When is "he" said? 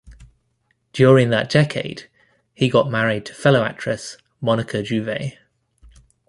2.55-2.69